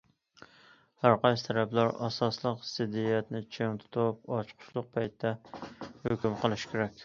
[1.03, 5.37] ھەر قايسى تەرەپلەر ئاساسلىق زىددىيەتنى چىڭ تۇتۇپ، ئاچقۇچلۇق پەيتتە
[6.11, 6.97] ھۆكۈم قىلىشى كېرەك.